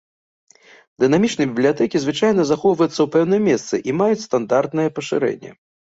Дынамічныя 1.01 1.49
бібліятэкі 1.51 2.01
звычайна 2.05 2.45
захоўваюцца 2.53 2.95
ў 3.03 3.07
пэўным 3.17 3.41
месцы 3.49 3.75
і 3.91 3.99
маюць 3.99 4.25
стандартнае 4.27 4.87
пашырэнне. 4.97 5.51